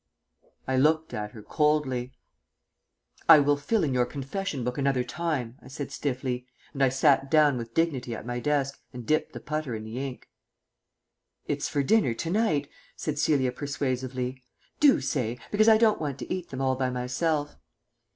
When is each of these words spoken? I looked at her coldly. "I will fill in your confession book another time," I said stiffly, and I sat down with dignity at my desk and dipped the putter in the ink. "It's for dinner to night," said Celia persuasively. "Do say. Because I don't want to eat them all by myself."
I 0.67 0.77
looked 0.77 1.13
at 1.13 1.29
her 1.33 1.43
coldly. 1.43 2.11
"I 3.29 3.37
will 3.37 3.55
fill 3.55 3.83
in 3.83 3.93
your 3.93 4.07
confession 4.07 4.63
book 4.63 4.79
another 4.79 5.03
time," 5.03 5.59
I 5.61 5.67
said 5.67 5.91
stiffly, 5.91 6.47
and 6.73 6.81
I 6.81 6.89
sat 6.89 7.29
down 7.29 7.55
with 7.55 7.75
dignity 7.75 8.15
at 8.15 8.25
my 8.25 8.39
desk 8.39 8.81
and 8.93 9.05
dipped 9.05 9.33
the 9.33 9.39
putter 9.39 9.75
in 9.75 9.83
the 9.83 10.03
ink. 10.03 10.27
"It's 11.45 11.69
for 11.69 11.83
dinner 11.83 12.15
to 12.15 12.31
night," 12.31 12.67
said 12.95 13.19
Celia 13.19 13.51
persuasively. 13.51 14.41
"Do 14.79 15.01
say. 15.01 15.37
Because 15.51 15.69
I 15.69 15.77
don't 15.77 16.01
want 16.01 16.17
to 16.17 16.33
eat 16.33 16.49
them 16.49 16.61
all 16.61 16.75
by 16.75 16.89
myself." 16.89 17.55